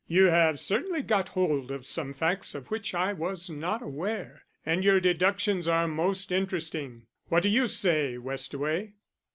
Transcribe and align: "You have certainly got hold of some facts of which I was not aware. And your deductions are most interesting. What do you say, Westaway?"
"You 0.07 0.23
have 0.29 0.57
certainly 0.59 1.03
got 1.03 1.29
hold 1.29 1.69
of 1.69 1.85
some 1.85 2.15
facts 2.15 2.55
of 2.55 2.71
which 2.71 2.95
I 2.95 3.13
was 3.13 3.51
not 3.51 3.83
aware. 3.83 4.41
And 4.65 4.83
your 4.83 4.99
deductions 4.99 5.67
are 5.67 5.87
most 5.87 6.31
interesting. 6.31 7.05
What 7.27 7.43
do 7.43 7.49
you 7.49 7.67
say, 7.67 8.17
Westaway?" 8.17 8.93